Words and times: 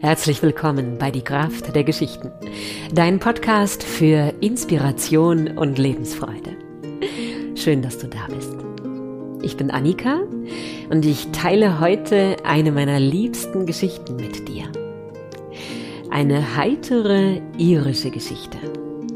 Herzlich 0.00 0.40
willkommen 0.44 0.96
bei 0.96 1.10
Die 1.10 1.24
Kraft 1.24 1.74
der 1.74 1.82
Geschichten, 1.82 2.30
dein 2.94 3.18
Podcast 3.18 3.82
für 3.82 4.32
Inspiration 4.40 5.58
und 5.58 5.76
Lebensfreude. 5.76 6.56
Schön, 7.56 7.82
dass 7.82 7.98
du 7.98 8.06
da 8.06 8.28
bist. 8.32 8.54
Ich 9.42 9.56
bin 9.56 9.72
Annika 9.72 10.20
und 10.88 11.04
ich 11.04 11.32
teile 11.32 11.80
heute 11.80 12.36
eine 12.44 12.70
meiner 12.70 13.00
liebsten 13.00 13.66
Geschichten 13.66 14.14
mit 14.14 14.46
dir. 14.46 14.70
Eine 16.10 16.56
heitere 16.56 17.40
irische 17.58 18.12
Geschichte. 18.12 18.56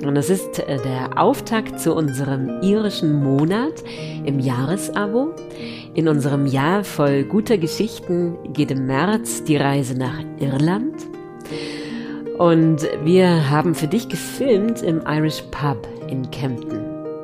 Und 0.04 0.16
es 0.16 0.30
ist 0.30 0.58
äh, 0.58 0.78
der 0.78 1.20
Auftakt 1.20 1.78
zu 1.78 1.94
unserem 1.94 2.60
irischen 2.62 3.22
Monat 3.22 3.84
im 4.24 4.40
Jahresabo. 4.40 5.34
In 5.94 6.08
unserem 6.08 6.46
Jahr 6.46 6.84
voll 6.84 7.24
guter 7.24 7.58
Geschichten 7.58 8.36
geht 8.52 8.70
im 8.70 8.86
März 8.86 9.44
die 9.44 9.56
Reise 9.56 9.96
nach 9.96 10.18
Irland. 10.40 10.94
Und 12.38 12.88
wir 13.04 13.50
haben 13.50 13.74
für 13.74 13.86
dich 13.86 14.08
gefilmt 14.08 14.82
im 14.82 15.02
Irish 15.06 15.42
Pub 15.50 15.86
in 16.08 16.30
Kempten. 16.30 16.80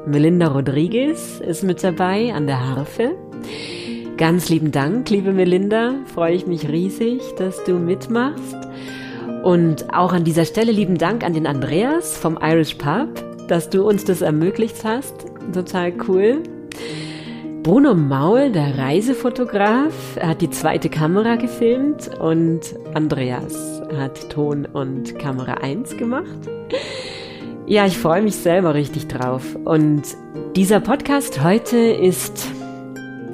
Melinda 0.07 0.49
Rodriguez 0.49 1.41
ist 1.41 1.65
mit 1.65 1.83
dabei 1.83 2.33
an 2.33 2.47
der 2.47 2.67
Harfe. 2.67 3.17
Ganz 4.17 4.49
lieben 4.49 4.71
Dank, 4.71 5.11
liebe 5.11 5.33
Melinda. 5.33 5.95
Freue 6.15 6.35
ich 6.35 6.47
mich 6.47 6.69
riesig, 6.69 7.23
dass 7.37 7.63
du 7.65 7.75
mitmachst. 7.75 8.57
Und 9.43 9.95
auch 9.95 10.13
an 10.13 10.25
dieser 10.25 10.45
Stelle 10.45 10.73
lieben 10.73 10.99
Dank 10.99 11.25
an 11.25 11.33
den 11.33 11.47
Andreas 11.47 12.17
vom 12.17 12.39
Irish 12.43 12.75
Pub, 12.75 13.09
dass 13.49 13.71
du 13.71 13.89
uns 13.89 14.05
das 14.05 14.21
ermöglicht 14.21 14.85
hast. 14.85 15.15
Total 15.53 15.93
cool. 16.07 16.43
Bruno 17.63 17.95
Maul, 17.95 18.51
der 18.51 18.79
Reisefotograf, 18.79 19.93
hat 20.21 20.41
die 20.41 20.51
zweite 20.51 20.89
Kamera 20.89 21.37
gefilmt 21.37 22.11
und 22.19 22.61
Andreas 22.95 23.83
hat 23.97 24.31
Ton 24.31 24.65
und 24.65 25.19
Kamera 25.19 25.55
1 25.55 25.97
gemacht. 25.97 26.49
Ja, 27.67 27.85
ich 27.85 27.99
freue 27.99 28.23
mich 28.23 28.37
selber 28.37 28.75
richtig 28.75 29.09
drauf. 29.09 29.57
Und 29.65 30.03
dieser 30.57 30.81
Podcast 30.81 31.43
heute 31.43 31.77
ist 31.77 32.47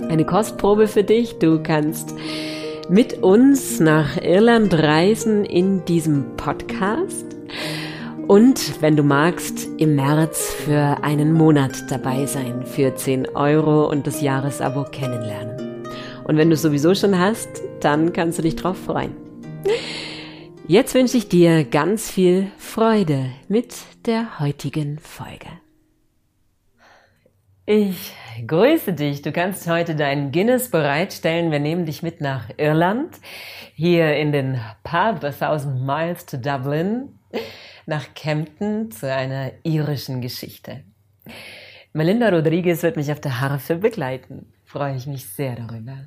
eine 0.08 0.24
Kostprobe 0.24 0.88
für 0.88 1.04
dich. 1.04 1.38
Du 1.38 1.62
kannst 1.62 2.14
mit 2.88 3.22
uns 3.22 3.80
nach 3.80 4.20
Irland 4.22 4.74
reisen 4.74 5.44
in 5.44 5.84
diesem 5.84 6.36
Podcast. 6.36 7.26
Und 8.26 8.80
wenn 8.80 8.96
du 8.96 9.02
magst, 9.02 9.68
im 9.78 9.96
März 9.96 10.52
für 10.64 11.02
einen 11.02 11.32
Monat 11.32 11.90
dabei 11.90 12.26
sein, 12.26 12.64
für 12.64 12.94
10 12.94 13.36
Euro 13.36 13.88
und 13.90 14.06
das 14.06 14.20
Jahresabo 14.20 14.84
kennenlernen. 14.84 15.84
Und 16.24 16.36
wenn 16.36 16.48
du 16.48 16.54
es 16.54 16.62
sowieso 16.62 16.94
schon 16.94 17.18
hast, 17.18 17.48
dann 17.80 18.12
kannst 18.12 18.38
du 18.38 18.42
dich 18.42 18.56
drauf 18.56 18.78
freuen. 18.78 19.12
Jetzt 20.66 20.94
wünsche 20.94 21.18
ich 21.18 21.28
dir 21.28 21.64
ganz 21.64 22.10
viel 22.10 22.50
Freude 22.56 23.26
mit 23.48 23.74
der 24.06 24.40
heutigen 24.40 24.98
Folge. 24.98 25.63
Ich 27.66 28.12
grüße 28.46 28.92
dich. 28.92 29.22
Du 29.22 29.32
kannst 29.32 29.66
heute 29.66 29.96
deinen 29.96 30.32
Guinness 30.32 30.70
bereitstellen. 30.70 31.50
Wir 31.50 31.60
nehmen 31.60 31.86
dich 31.86 32.02
mit 32.02 32.20
nach 32.20 32.50
Irland, 32.58 33.16
hier 33.74 34.16
in 34.16 34.32
den 34.32 34.60
Pub 34.82 35.24
A 35.24 35.30
Thousand 35.30 35.82
Miles 35.82 36.26
to 36.26 36.36
Dublin, 36.36 37.18
nach 37.86 38.12
Kempten 38.14 38.90
zu 38.90 39.10
einer 39.10 39.52
irischen 39.62 40.20
Geschichte. 40.20 40.84
Melinda 41.94 42.28
Rodriguez 42.28 42.82
wird 42.82 42.96
mich 42.96 43.10
auf 43.10 43.20
der 43.20 43.40
Harfe 43.40 43.76
begleiten. 43.76 44.52
Freue 44.66 44.96
ich 44.96 45.06
mich 45.06 45.24
sehr 45.26 45.56
darüber. 45.56 46.04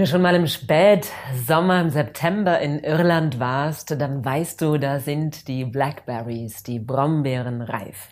Du 0.00 0.06
schon 0.06 0.22
mal 0.22 0.34
im 0.34 0.46
Spätsommer, 0.46 1.82
im 1.82 1.90
September 1.90 2.58
in 2.58 2.78
Irland 2.78 3.38
warst, 3.38 4.00
dann 4.00 4.24
weißt 4.24 4.62
du, 4.62 4.78
da 4.78 4.98
sind 4.98 5.46
die 5.46 5.66
Blackberries, 5.66 6.62
die 6.62 6.78
Brombeeren 6.78 7.60
reif. 7.60 8.08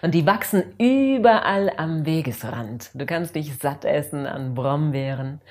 Und 0.00 0.14
die 0.14 0.24
wachsen 0.24 0.62
überall 0.78 1.72
am 1.76 2.06
Wegesrand. 2.06 2.90
Du 2.94 3.04
kannst 3.04 3.34
dich 3.34 3.58
satt 3.58 3.84
essen 3.84 4.26
an 4.26 4.54
Brombeeren. 4.54 5.42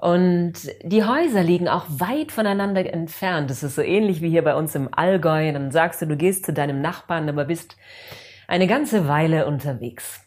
Und 0.00 0.54
die 0.82 1.04
Häuser 1.04 1.42
liegen 1.42 1.68
auch 1.68 1.84
weit 1.88 2.32
voneinander 2.32 2.90
entfernt. 2.90 3.50
Das 3.50 3.62
ist 3.62 3.74
so 3.74 3.82
ähnlich 3.82 4.22
wie 4.22 4.30
hier 4.30 4.44
bei 4.44 4.54
uns 4.54 4.74
im 4.74 4.88
Allgäu. 4.92 5.52
Dann 5.52 5.72
sagst 5.72 6.00
du, 6.00 6.06
du 6.06 6.16
gehst 6.16 6.46
zu 6.46 6.54
deinem 6.54 6.80
Nachbarn, 6.80 7.28
aber 7.28 7.44
bist 7.44 7.76
eine 8.48 8.66
ganze 8.66 9.08
Weile 9.08 9.46
unterwegs. 9.46 10.25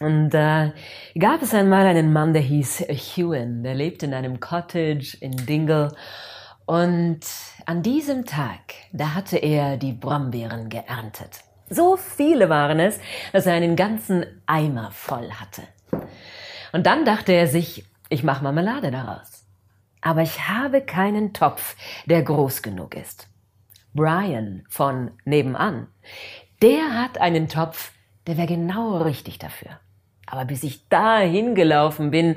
Und 0.00 0.30
da 0.30 0.66
äh, 0.66 1.18
gab 1.18 1.42
es 1.42 1.52
einmal 1.52 1.86
einen 1.86 2.12
Mann, 2.12 2.32
der 2.32 2.42
hieß 2.42 2.86
Hewen, 2.88 3.62
der 3.62 3.74
lebte 3.74 4.06
in 4.06 4.14
einem 4.14 4.40
Cottage 4.40 5.16
in 5.20 5.32
Dingle. 5.32 5.92
Und 6.64 7.20
an 7.66 7.82
diesem 7.82 8.24
Tag, 8.24 8.74
da 8.92 9.14
hatte 9.14 9.36
er 9.36 9.76
die 9.76 9.92
Brombeeren 9.92 10.70
geerntet. 10.70 11.40
So 11.68 11.96
viele 11.96 12.48
waren 12.48 12.80
es, 12.80 12.98
dass 13.32 13.44
er 13.44 13.54
einen 13.54 13.76
ganzen 13.76 14.24
Eimer 14.46 14.90
voll 14.90 15.30
hatte. 15.32 15.62
Und 16.72 16.86
dann 16.86 17.04
dachte 17.04 17.32
er 17.32 17.46
sich, 17.46 17.84
ich 18.08 18.24
mache 18.24 18.42
Marmelade 18.42 18.90
daraus. 18.90 19.44
Aber 20.00 20.22
ich 20.22 20.48
habe 20.48 20.80
keinen 20.80 21.34
Topf, 21.34 21.76
der 22.06 22.22
groß 22.22 22.62
genug 22.62 22.96
ist. 22.96 23.28
Brian 23.92 24.64
von 24.70 25.10
nebenan, 25.26 25.88
der 26.62 26.94
hat 26.94 27.18
einen 27.18 27.48
Topf, 27.48 27.92
der 28.26 28.38
wäre 28.38 28.46
genau 28.46 28.98
richtig 28.98 29.38
dafür. 29.38 29.78
Aber 30.30 30.44
bis 30.44 30.62
ich 30.62 30.88
da 30.88 31.18
hingelaufen 31.18 32.10
bin, 32.10 32.36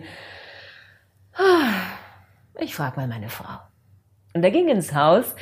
ich 2.59 2.76
frag 2.76 2.98
mal 2.98 3.08
meine 3.08 3.30
Frau. 3.30 3.59
Und 4.34 4.44
er 4.44 4.52
ging 4.52 4.68
ins 4.68 4.94
Haus. 4.94 5.36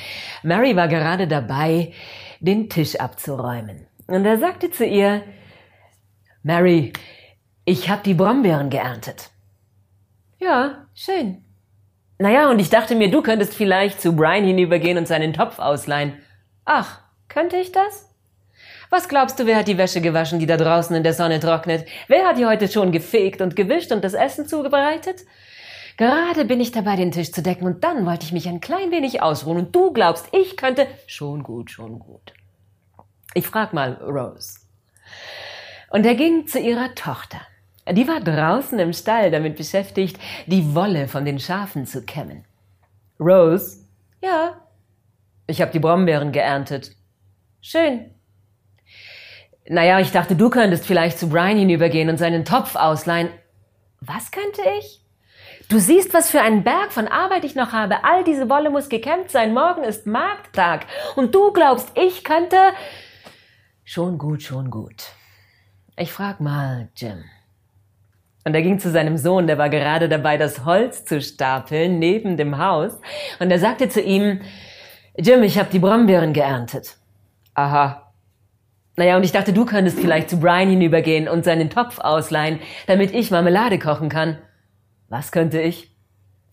Mary 0.44 0.76
war 0.76 0.88
gerade 0.88 1.28
dabei, 1.28 1.94
den 2.40 2.70
Tisch 2.70 2.96
abzuräumen. 2.98 3.88
Und 4.08 4.26
er 4.26 4.38
sagte 4.38 4.70
zu 4.70 4.86
ihr, 4.86 5.24
Mary, 6.44 6.92
ich 7.64 7.90
habe 7.90 8.04
die 8.04 8.14
Brombeeren 8.14 8.70
geerntet. 8.70 9.30
Ja, 10.40 10.88
schön. 10.94 11.46
Naja, 12.18 12.50
und 12.50 12.60
ich 12.60 12.70
dachte 12.70 12.96
mir, 12.96 13.10
du 13.10 13.22
könntest 13.22 13.54
vielleicht 13.54 14.02
zu 14.02 14.16
Brian 14.16 14.44
hinübergehen 14.44 14.98
und 14.98 15.08
seinen 15.08 15.34
Topf 15.34 15.60
ausleihen. 15.60 16.18
Ach, 16.66 17.00
könnte 17.30 17.58
ich 17.58 17.72
das? 17.72 18.11
Was 18.90 19.08
glaubst 19.08 19.40
du, 19.40 19.46
wer 19.46 19.58
hat 19.58 19.68
die 19.68 19.78
Wäsche 19.78 20.02
gewaschen, 20.02 20.40
die 20.40 20.46
da 20.46 20.58
draußen 20.58 20.96
in 20.96 21.04
der 21.04 21.14
Sonne 21.14 21.40
trocknet? 21.40 21.88
Wer 22.08 22.26
hat 22.26 22.38
die 22.38 22.46
heute 22.46 22.68
schon 22.68 22.92
gefegt 22.92 23.42
und 23.42 23.56
gewischt 23.56 23.92
und 23.92 24.04
das 24.04 24.14
Essen 24.14 24.48
zubereitet? 24.48 25.22
Gerade 25.98 26.46
bin 26.46 26.60
ich 26.60 26.72
dabei, 26.72 26.96
den 26.96 27.12
Tisch 27.12 27.32
zu 27.32 27.42
decken 27.42 27.66
und 27.66 27.84
dann 27.84 28.06
wollte 28.06 28.26
ich 28.26 28.32
mich 28.32 28.48
ein 28.50 28.60
klein 28.60 28.92
wenig 28.92 29.22
ausruhen 29.22 29.58
und 29.58 29.76
du 29.76 29.94
glaubst, 29.94 30.28
ich 30.34 30.58
könnte 30.58 30.88
schon 31.08 31.44
gut, 31.44 31.72
schon 31.72 32.00
gut. 32.00 32.34
Ich 33.34 33.48
frag 33.48 33.72
mal 33.72 33.94
Rose. 33.94 34.60
Und 35.90 36.06
er 36.06 36.16
ging 36.16 36.48
zu 36.48 36.60
ihrer 36.60 36.94
Tochter. 36.96 37.42
Die 37.90 38.08
war 38.08 38.20
draußen 38.20 38.78
im 38.80 38.94
Stall 38.94 39.32
damit 39.32 39.56
beschäftigt, 39.58 40.18
die 40.48 40.76
Wolle 40.76 41.08
von 41.08 41.26
den 41.26 41.40
Schafen 41.40 41.86
zu 41.86 42.04
kämmen. 42.04 42.46
Rose? 43.20 43.86
Ja. 44.22 44.62
Ich 45.48 45.62
habe 45.62 45.72
die 45.72 45.80
Brombeeren 45.80 46.32
geerntet. 46.32 46.96
Schön. 47.62 48.12
Naja, 49.68 50.00
ich 50.00 50.12
dachte, 50.12 50.36
du 50.36 50.50
könntest 50.50 50.86
vielleicht 50.86 51.20
zu 51.20 51.30
Brian 51.30 51.58
hinübergehen 51.58 52.10
und 52.10 52.18
seinen 52.18 52.46
Topf 52.46 52.76
ausleihen. 52.76 53.30
Was 54.00 54.32
könnte 54.32 54.62
ich? 54.80 55.02
Du 55.70 55.80
siehst, 55.80 56.14
was 56.14 56.30
für 56.30 56.42
einen 56.42 56.64
Berg 56.64 56.92
von 56.92 57.08
Arbeit 57.08 57.46
ich 57.46 57.56
noch 57.56 57.72
habe. 57.72 58.04
All 58.04 58.24
diese 58.24 58.50
Wolle 58.50 58.70
muss 58.70 58.90
gekämmt 58.90 59.32
sein. 59.32 59.54
Morgen 59.54 59.84
ist 59.84 60.06
Markttag. 60.06 60.86
Und 61.16 61.34
du 61.34 61.54
glaubst, 61.54 61.92
ich 61.96 62.24
könnte... 62.24 62.58
Schon 63.84 64.18
gut, 64.18 64.44
schon 64.44 64.70
gut. 64.70 65.04
Ich 65.96 66.12
frag 66.12 66.40
mal, 66.42 66.90
Jim. 66.96 67.24
Und 68.44 68.56
er 68.56 68.64
ging 68.64 68.80
zu 68.80 68.90
seinem 68.90 69.18
Sohn, 69.18 69.46
der 69.48 69.58
war 69.58 69.70
gerade 69.70 70.10
dabei, 70.10 70.38
das 70.38 70.66
Holz 70.66 71.06
zu 71.06 71.22
stapeln 71.22 72.00
neben 72.00 72.38
dem 72.38 72.58
Haus. 72.58 73.00
Und 73.40 73.52
er 73.52 73.60
sagte 73.60 73.88
zu 73.88 74.02
ihm, 74.02 74.42
Jim, 75.16 75.44
ich 75.44 75.60
habe 75.60 75.70
die 75.70 75.80
Brombeeren 75.80 76.34
geerntet. 76.34 76.98
Aha, 77.54 78.11
naja, 79.02 79.18
und 79.18 79.24
ich 79.24 79.32
dachte, 79.32 79.52
du 79.52 79.66
könntest 79.66 80.00
vielleicht 80.00 80.30
zu 80.30 80.40
Brian 80.40 80.70
hinübergehen 80.70 81.28
und 81.28 81.44
seinen 81.44 81.72
Topf 81.72 81.98
ausleihen, 81.98 82.60
damit 82.86 83.12
ich 83.16 83.32
Marmelade 83.32 83.80
kochen 83.80 84.10
kann. 84.10 84.38
Was 85.10 85.32
könnte 85.32 85.60
ich? 85.60 85.96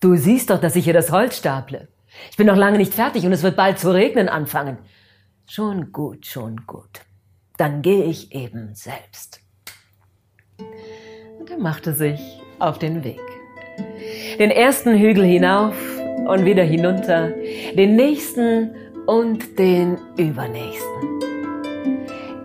Du 0.00 0.16
siehst 0.16 0.48
doch, 0.48 0.58
dass 0.58 0.74
ich 0.74 0.84
hier 0.84 0.94
das 0.94 1.12
Holz 1.12 1.36
staple. 1.36 1.88
Ich 2.30 2.38
bin 2.38 2.46
noch 2.46 2.56
lange 2.56 2.78
nicht 2.78 2.94
fertig 2.94 3.26
und 3.26 3.32
es 3.34 3.42
wird 3.42 3.54
bald 3.54 3.78
zu 3.78 3.92
regnen 3.92 4.30
anfangen. 4.30 4.78
Schon 5.46 5.92
gut, 5.92 6.24
schon 6.24 6.64
gut. 6.66 7.02
dann 7.58 7.82
gehe 7.82 8.04
ich 8.04 8.32
eben 8.32 8.74
selbst. 8.74 9.40
Und 11.38 11.50
er 11.50 11.58
machte 11.58 11.92
sich 11.92 12.20
auf 12.58 12.78
den 12.78 13.04
Weg. 13.04 13.20
Den 14.38 14.50
ersten 14.50 14.96
Hügel 14.98 15.24
hinauf 15.24 15.76
und 16.26 16.44
wieder 16.44 16.64
hinunter, 16.64 17.30
den 17.76 17.96
nächsten 17.96 18.74
und 19.06 19.58
den 19.58 19.98
übernächsten. 20.16 21.17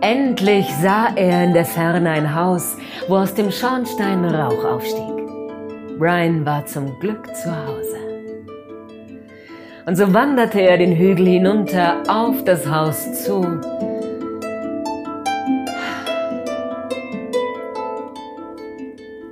Endlich 0.04 0.66
sah 0.82 1.14
er 1.16 1.44
in 1.44 1.54
der 1.54 1.64
Ferne 1.64 2.10
ein 2.10 2.34
Haus, 2.34 2.76
wo 3.08 3.16
aus 3.16 3.32
dem 3.32 3.50
Schornstein 3.50 4.22
Rauch 4.22 4.62
aufstieg. 4.62 5.16
Brian 5.98 6.44
war 6.44 6.66
zum 6.66 7.00
Glück 7.00 7.34
zu 7.34 7.50
Hause. 7.50 7.96
Und 9.86 9.96
so 9.96 10.12
wanderte 10.12 10.60
er 10.60 10.76
den 10.76 10.94
Hügel 10.94 11.26
hinunter 11.26 12.02
auf 12.06 12.44
das 12.44 12.68
Haus 12.68 13.24
zu. 13.24 13.36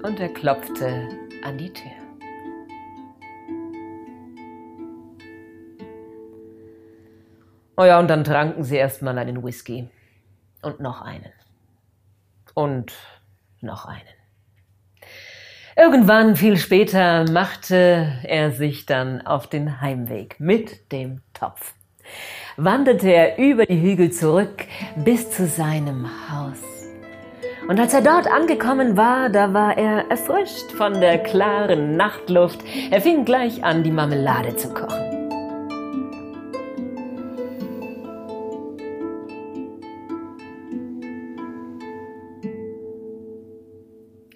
Und 0.03 0.21
er 0.21 0.31
klopfte 0.33 1.07
an 1.45 1.59
die 1.59 1.71
Tür. 1.71 1.93
Oh 7.77 7.85
ja, 7.85 7.99
und 7.99 8.09
dann 8.09 8.25
tranken 8.25 8.65
sie 8.65 8.77
erstmal 8.77 9.19
einen 9.19 9.45
Whisky. 9.45 9.91
Und 10.63 10.81
noch 10.81 11.03
einen. 11.03 11.33
Und 12.55 12.93
noch 13.61 13.85
einen. 13.85 14.01
Irgendwann, 15.77 16.37
viel 16.37 16.57
später, 16.57 17.25
machte 17.31 18.21
er 18.25 18.53
sich 18.53 18.87
dann 18.87 19.27
auf 19.27 19.47
den 19.47 19.81
Heimweg 19.81 20.39
mit 20.39 20.93
dem 20.93 21.23
Topf. 21.33 21.75
Wanderte 22.57 23.11
er 23.11 23.39
über 23.39 23.65
die 23.67 23.81
Hügel 23.81 24.13
zurück 24.13 24.67
bis 24.97 25.31
zu 25.31 25.47
seinem 25.47 26.07
Haus. 26.31 26.59
Und 27.69 27.81
als 27.81 27.95
er 27.95 28.03
dort 28.03 28.27
angekommen 28.27 28.97
war, 28.97 29.31
da 29.31 29.55
war 29.55 29.79
er 29.79 30.11
erfrischt 30.11 30.73
von 30.73 31.01
der 31.01 31.19
klaren 31.19 31.97
Nachtluft. 31.97 32.61
Er 32.91 33.01
fing 33.01 33.25
gleich 33.25 33.65
an, 33.65 33.83
die 33.83 33.93
Marmelade 33.93 34.57
zu 34.57 34.75
kochen. 34.75 35.02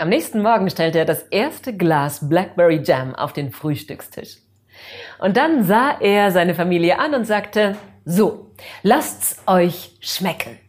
Am 0.07 0.11
nächsten 0.11 0.41
Morgen 0.41 0.71
stellte 0.71 1.01
er 1.01 1.05
das 1.05 1.23
erste 1.33 1.77
Glas 1.77 2.29
Blackberry 2.29 2.81
Jam 2.81 3.13
auf 3.17 3.33
den 3.33 3.51
Frühstückstisch. 3.51 4.37
Und 5.19 5.37
dann 5.37 5.65
sah 5.65 5.99
er 5.99 6.31
seine 6.31 6.55
Familie 6.55 7.01
an 7.01 7.13
und 7.13 7.25
sagte, 7.25 7.77
so, 8.05 8.53
lasst's 8.85 9.43
euch 9.49 9.97
schmecken. 9.99 10.61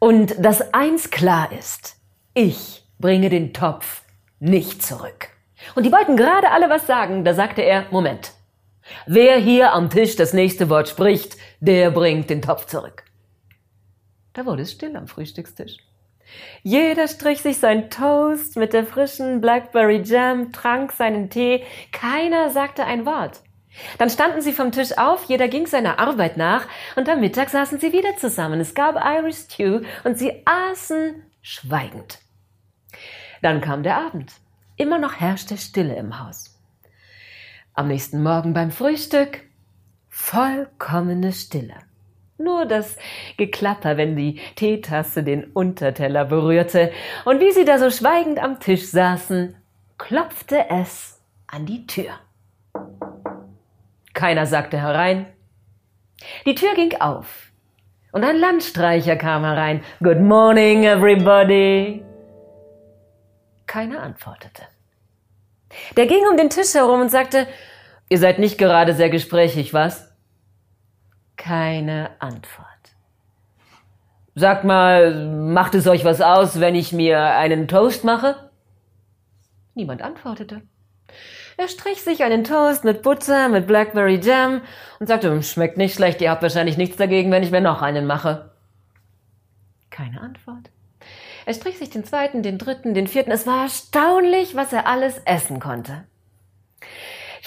Und 0.00 0.44
dass 0.44 0.74
eins 0.74 1.10
klar 1.10 1.52
ist, 1.56 1.94
ich 2.34 2.82
bringe 2.98 3.28
den 3.28 3.54
Topf 3.54 4.02
nicht 4.40 4.82
zurück. 4.82 5.28
Und 5.76 5.86
die 5.86 5.92
wollten 5.92 6.16
gerade 6.16 6.50
alle 6.50 6.68
was 6.68 6.84
sagen, 6.88 7.22
da 7.22 7.32
sagte 7.32 7.62
er, 7.62 7.86
Moment, 7.92 8.32
wer 9.06 9.36
hier 9.36 9.72
am 9.72 9.88
Tisch 9.88 10.16
das 10.16 10.32
nächste 10.32 10.68
Wort 10.68 10.88
spricht, 10.88 11.36
der 11.60 11.92
bringt 11.92 12.28
den 12.28 12.42
Topf 12.42 12.66
zurück. 12.66 13.04
Da 14.32 14.44
wurde 14.46 14.62
es 14.62 14.72
still 14.72 14.96
am 14.96 15.06
Frühstückstisch. 15.06 15.76
Jeder 16.62 17.08
strich 17.08 17.42
sich 17.42 17.58
sein 17.58 17.90
Toast 17.90 18.56
mit 18.56 18.72
der 18.72 18.84
frischen 18.84 19.40
Blackberry 19.40 20.02
Jam, 20.04 20.52
trank 20.52 20.92
seinen 20.92 21.30
Tee, 21.30 21.64
keiner 21.92 22.50
sagte 22.50 22.84
ein 22.84 23.06
Wort. 23.06 23.40
Dann 23.98 24.10
standen 24.10 24.40
sie 24.40 24.52
vom 24.52 24.72
Tisch 24.72 24.98
auf, 24.98 25.24
jeder 25.24 25.48
ging 25.48 25.66
seiner 25.66 25.98
Arbeit 25.98 26.36
nach, 26.36 26.66
und 26.96 27.08
am 27.08 27.20
Mittag 27.20 27.48
saßen 27.48 27.78
sie 27.78 27.92
wieder 27.92 28.16
zusammen. 28.16 28.60
Es 28.60 28.74
gab 28.74 28.96
Irish 28.96 29.36
Stew 29.36 29.82
und 30.04 30.18
sie 30.18 30.42
aßen 30.44 31.22
schweigend. 31.42 32.18
Dann 33.42 33.60
kam 33.60 33.82
der 33.82 33.98
Abend. 33.98 34.32
Immer 34.76 34.98
noch 34.98 35.14
herrschte 35.14 35.56
Stille 35.56 35.96
im 35.96 36.18
Haus. 36.18 36.58
Am 37.74 37.88
nächsten 37.88 38.22
Morgen 38.22 38.54
beim 38.54 38.70
Frühstück 38.70 39.44
vollkommene 40.08 41.32
Stille. 41.32 41.87
Nur 42.38 42.66
das 42.66 42.96
Geklapper, 43.36 43.96
wenn 43.96 44.14
die 44.14 44.40
Teetasse 44.54 45.24
den 45.24 45.44
Unterteller 45.44 46.24
berührte, 46.24 46.92
und 47.24 47.40
wie 47.40 47.50
sie 47.50 47.64
da 47.64 47.78
so 47.78 47.90
schweigend 47.90 48.42
am 48.42 48.60
Tisch 48.60 48.86
saßen, 48.86 49.56
klopfte 49.98 50.66
es 50.70 51.20
an 51.48 51.66
die 51.66 51.86
Tür. 51.86 52.12
Keiner 54.14 54.46
sagte 54.46 54.80
herein. 54.80 55.26
Die 56.46 56.54
Tür 56.54 56.74
ging 56.74 57.00
auf, 57.00 57.50
und 58.12 58.24
ein 58.24 58.36
Landstreicher 58.36 59.16
kam 59.16 59.44
herein. 59.44 59.82
Good 60.00 60.20
morning, 60.20 60.84
everybody. 60.84 62.04
Keiner 63.66 64.00
antwortete. 64.02 64.62
Der 65.96 66.06
ging 66.06 66.26
um 66.30 66.36
den 66.36 66.50
Tisch 66.50 66.74
herum 66.74 67.00
und 67.00 67.10
sagte, 67.10 67.46
Ihr 68.10 68.18
seid 68.18 68.38
nicht 68.38 68.56
gerade 68.56 68.94
sehr 68.94 69.10
gesprächig, 69.10 69.74
was? 69.74 70.07
Keine 71.38 72.10
Antwort. 72.18 72.66
Sagt 74.34 74.64
mal, 74.64 75.26
macht 75.26 75.74
es 75.74 75.86
euch 75.86 76.04
was 76.04 76.20
aus, 76.20 76.60
wenn 76.60 76.74
ich 76.74 76.92
mir 76.92 77.34
einen 77.34 77.66
Toast 77.66 78.04
mache? 78.04 78.50
Niemand 79.74 80.02
antwortete. 80.02 80.62
Er 81.56 81.68
strich 81.68 82.02
sich 82.02 82.22
einen 82.22 82.44
Toast 82.44 82.84
mit 82.84 83.02
Butter, 83.02 83.48
mit 83.48 83.66
Blackberry 83.66 84.20
Jam 84.22 84.60
und 85.00 85.06
sagte, 85.06 85.42
schmeckt 85.42 85.76
nicht 85.76 85.94
schlecht, 85.94 86.20
ihr 86.20 86.30
habt 86.30 86.42
wahrscheinlich 86.42 86.76
nichts 86.76 86.96
dagegen, 86.96 87.32
wenn 87.32 87.42
ich 87.42 87.50
mir 87.50 87.60
noch 87.60 87.82
einen 87.82 88.06
mache. 88.06 88.52
Keine 89.90 90.20
Antwort. 90.20 90.70
Er 91.46 91.54
strich 91.54 91.78
sich 91.78 91.90
den 91.90 92.04
zweiten, 92.04 92.42
den 92.42 92.58
dritten, 92.58 92.94
den 92.94 93.08
vierten. 93.08 93.30
Es 93.32 93.46
war 93.46 93.62
erstaunlich, 93.62 94.54
was 94.54 94.72
er 94.72 94.86
alles 94.86 95.18
essen 95.24 95.58
konnte. 95.60 96.04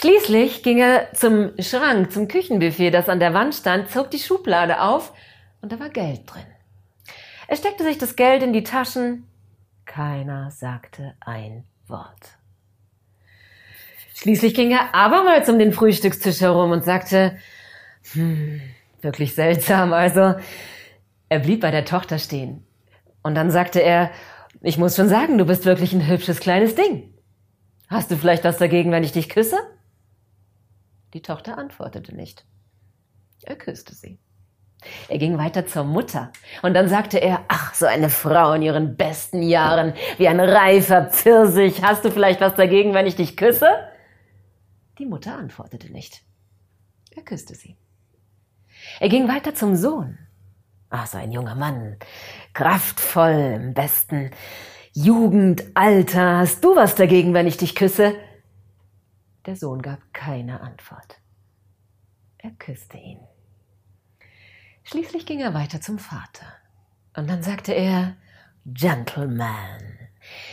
Schließlich 0.02 0.64
ging 0.64 0.80
er 0.80 1.14
zum 1.14 1.52
Schrank, 1.60 2.12
zum 2.12 2.28
Küchenbuffet, 2.28 2.90
das 2.90 3.08
an 3.08 3.20
der 3.20 3.36
Wand 3.36 3.54
stand, 3.54 3.92
zog 3.92 4.10
die 4.10 4.18
Schublade 4.18 4.82
auf 4.82 5.14
und 5.62 5.72
da 5.72 5.80
war 5.80 5.90
Geld 5.90 6.22
drin. 6.26 6.42
Er 7.48 7.56
steckte 7.56 7.84
sich 7.84 8.00
das 8.00 8.16
Geld 8.16 8.42
in 8.42 8.52
die 8.52 8.64
Taschen. 8.64 9.28
Keiner 9.86 10.50
sagte 10.50 11.14
ein 11.20 11.66
Wort. 11.86 12.40
Schließlich 14.16 14.56
ging 14.56 14.72
er 14.72 14.96
abermals 14.96 15.48
um 15.50 15.60
den 15.60 15.72
Frühstückstisch 15.72 16.42
herum 16.42 16.72
und 16.72 16.84
sagte, 16.84 17.38
hm, 18.14 18.60
wirklich 19.02 19.36
seltsam, 19.36 19.94
also. 19.94 20.34
Er 21.30 21.40
blieb 21.40 21.62
bei 21.62 21.70
der 21.70 21.86
Tochter 21.86 22.18
stehen. 22.18 22.66
Und 23.22 23.36
dann 23.36 23.52
sagte 23.52 23.80
er, 23.80 24.10
ich 24.62 24.80
muss 24.80 24.96
schon 24.96 25.10
sagen, 25.10 25.38
du 25.38 25.46
bist 25.46 25.66
wirklich 25.66 25.94
ein 25.94 26.08
hübsches 26.08 26.40
kleines 26.40 26.74
Ding. 26.74 27.14
Hast 27.88 28.10
du 28.10 28.18
vielleicht 28.18 28.44
was 28.44 28.58
dagegen, 28.58 28.92
wenn 28.92 29.04
ich 29.04 29.12
dich 29.12 29.30
küsse? 29.30 29.58
Die 31.14 31.22
Tochter 31.22 31.58
antwortete 31.58 32.16
nicht. 32.16 32.46
Er 33.44 33.56
küsste 33.56 33.94
sie. 33.94 34.20
Er 35.10 35.18
ging 35.18 35.38
weiter 35.38 35.68
zur 35.68 35.84
Mutter 35.84 36.32
und 36.64 36.74
dann 36.74 36.88
sagte 36.88 37.20
er, 37.20 37.46
ach, 37.50 37.76
so 37.76 37.86
eine 37.86 38.10
Frau 38.10 38.54
in 38.54 38.64
ihren 38.64 38.96
besten 38.98 39.44
Jahren, 39.44 39.94
wie 40.18 40.28
ein 40.28 40.40
reifer 40.40 41.06
Pfirsich, 41.06 41.84
hast 41.84 42.04
du 42.04 42.12
vielleicht 42.12 42.42
was 42.42 42.56
dagegen, 42.56 42.94
wenn 42.94 43.06
ich 43.06 43.16
dich 43.16 43.38
küsse? 43.38 43.70
Die 44.98 45.06
Mutter 45.06 45.36
antwortete 45.36 45.92
nicht. 45.92 46.24
Er 47.16 47.24
küsste 47.24 47.54
sie. 47.54 47.78
Er 49.00 49.10
ging 49.10 49.28
weiter 49.28 49.54
zum 49.54 49.76
Sohn. 49.76 50.18
Ach, 50.90 51.06
so 51.06 51.18
ein 51.18 51.32
junger 51.32 51.56
Mann, 51.56 51.98
kraftvoll, 52.54 53.54
im 53.56 53.74
besten 53.74 54.32
Jugendalter, 54.94 56.40
hast 56.40 56.64
du 56.64 56.76
was 56.76 56.96
dagegen, 56.96 57.34
wenn 57.34 57.48
ich 57.48 57.58
dich 57.58 57.76
küsse? 57.76 58.16
Der 59.46 59.56
Sohn 59.56 59.82
gab 59.82 60.14
keine 60.14 60.62
Antwort. 60.62 61.20
Er 62.38 62.52
küsste 62.52 62.98
ihn. 62.98 63.20
Schließlich 64.84 65.26
ging 65.26 65.40
er 65.40 65.54
weiter 65.54 65.82
zum 65.82 65.98
Vater. 65.98 66.46
Und 67.16 67.30
dann 67.30 67.42
sagte 67.42 67.74
er, 67.74 68.16
Gentleman, 68.66 69.98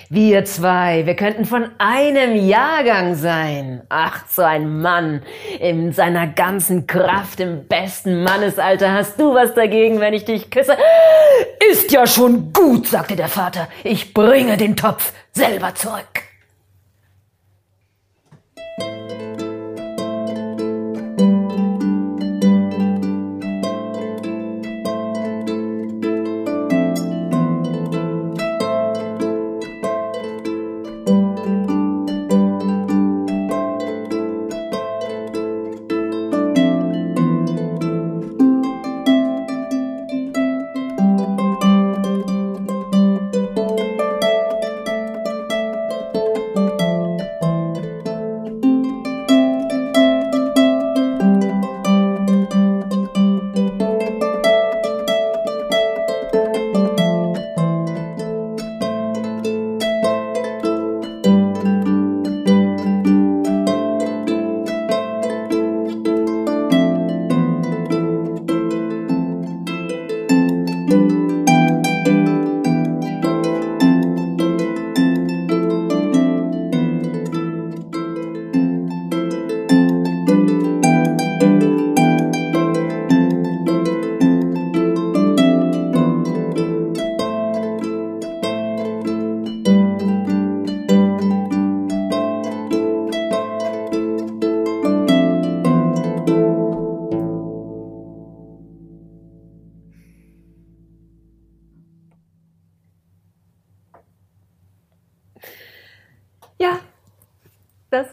wir 0.08 0.46
zwei, 0.46 1.04
wir 1.04 1.16
könnten 1.16 1.44
von 1.44 1.70
einem 1.78 2.34
Jahrgang 2.34 3.14
sein. 3.14 3.82
Ach, 3.90 4.26
so 4.26 4.42
ein 4.42 4.80
Mann 4.80 5.22
in 5.60 5.92
seiner 5.92 6.26
ganzen 6.26 6.86
Kraft, 6.86 7.40
im 7.40 7.68
besten 7.68 8.22
Mannesalter. 8.22 8.92
Hast 8.92 9.20
du 9.20 9.34
was 9.34 9.52
dagegen, 9.54 10.00
wenn 10.00 10.14
ich 10.14 10.24
dich 10.24 10.50
küsse? 10.50 10.76
Ist 11.70 11.92
ja 11.92 12.06
schon 12.06 12.54
gut, 12.54 12.86
sagte 12.86 13.16
der 13.16 13.28
Vater. 13.28 13.68
Ich 13.84 14.14
bringe 14.14 14.56
den 14.56 14.76
Topf 14.76 15.12
selber 15.32 15.74
zurück. 15.74 16.27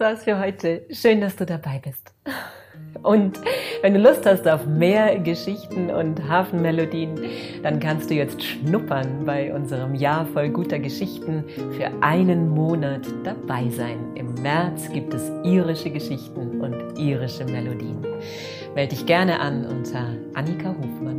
War's 0.05 0.23
für 0.23 0.37
heute. 0.37 0.83
Schön, 0.91 1.19
dass 1.19 1.35
du 1.35 1.47
dabei 1.47 1.81
bist. 1.83 2.13
Und 3.01 3.39
wenn 3.81 3.95
du 3.95 3.99
Lust 3.99 4.23
hast 4.27 4.47
auf 4.47 4.67
mehr 4.67 5.17
Geschichten 5.17 5.89
und 5.89 6.29
Hafenmelodien, 6.29 7.19
dann 7.63 7.79
kannst 7.79 8.11
du 8.11 8.13
jetzt 8.13 8.43
schnuppern 8.43 9.25
bei 9.25 9.51
unserem 9.51 9.95
Jahr 9.95 10.27
voll 10.27 10.49
guter 10.49 10.77
Geschichten 10.77 11.43
für 11.71 11.91
einen 12.01 12.49
Monat 12.49 13.01
dabei 13.23 13.67
sein. 13.69 13.97
Im 14.13 14.35
März 14.43 14.91
gibt 14.93 15.15
es 15.15 15.31
irische 15.43 15.89
Geschichten 15.89 16.61
und 16.61 16.99
irische 16.99 17.45
Melodien. 17.45 18.05
Melde 18.75 18.95
dich 18.95 19.07
gerne 19.07 19.39
an 19.39 19.65
unter 19.65 20.05
annikahofmann.com 20.35 21.14